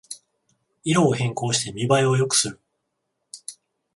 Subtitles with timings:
[0.83, 2.59] 色を変更して見ばえを良くする